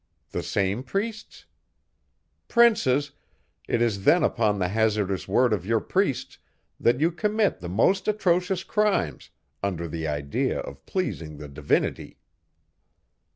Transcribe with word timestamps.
The 0.31 0.41
same 0.41 0.81
priests? 0.81 1.45
Princes! 2.47 3.11
It 3.67 3.83
is 3.83 4.03
then 4.03 4.23
upon 4.23 4.57
the 4.57 4.69
hazardous 4.69 5.27
word 5.27 5.53
of 5.53 5.63
your 5.63 5.79
priests, 5.79 6.39
that 6.79 6.99
you 6.99 7.11
commit 7.11 7.59
the 7.59 7.69
most 7.69 8.07
atrocious 8.07 8.63
crimes, 8.63 9.29
under 9.61 9.87
the 9.87 10.07
idea 10.07 10.59
of 10.61 10.83
pleasing 10.87 11.37
the 11.37 11.47
Divinity! 11.47 12.17